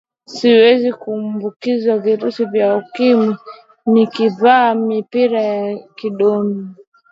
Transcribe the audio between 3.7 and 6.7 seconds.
nikivaa mpira wa kondomu